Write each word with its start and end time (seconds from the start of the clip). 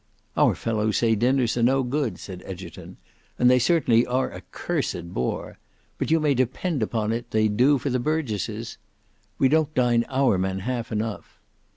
"Our 0.35 0.55
fellows 0.55 0.97
say 0.97 1.13
dinners 1.13 1.55
are 1.57 1.61
no 1.61 1.83
good," 1.83 2.17
said 2.17 2.41
Egerton; 2.47 2.97
"and 3.37 3.51
they 3.51 3.59
certainly 3.59 4.03
are 4.07 4.31
a 4.31 4.41
cursed 4.51 5.13
bore: 5.13 5.59
but 5.99 6.09
you 6.09 6.19
may 6.19 6.33
depend 6.33 6.81
upon 6.81 7.11
it 7.11 7.29
they 7.29 7.47
do 7.47 7.77
for 7.77 7.91
the 7.91 7.99
burgesses. 7.99 8.79
We 9.37 9.47
don't 9.47 9.75
dine 9.75 10.05
our 10.09 10.39
men 10.39 10.61
half 10.61 10.91
enough. 10.91 11.39